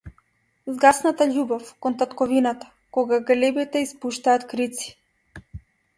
Згасната 0.75 1.27
љубов 1.33 1.67
кон 1.85 1.97
татковината, 1.99 2.71
кога 2.99 3.19
галебите 3.29 3.85
испуштаат 3.89 4.49
крици. 4.55 4.95